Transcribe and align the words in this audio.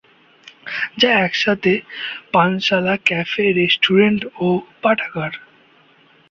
যা 0.97 1.09
একইসাথে 1.19 1.73
পানশালা, 2.31 2.95
ক্যাফে, 3.05 3.45
রেস্টুরেন্ট 3.51 4.21
ও 4.39 4.47
পাঠাগার। 4.81 5.33